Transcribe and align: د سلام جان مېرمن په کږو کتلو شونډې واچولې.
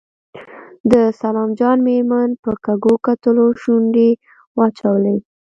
د 0.91 0.93
سلام 1.21 1.49
جان 1.59 1.77
مېرمن 1.87 2.29
په 2.43 2.51
کږو 2.65 2.93
کتلو 3.07 3.45
شونډې 3.61 4.09
واچولې. 4.57 5.15